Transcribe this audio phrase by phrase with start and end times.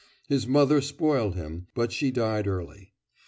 [0.27, 2.93] His mother spoiled him, but she died early.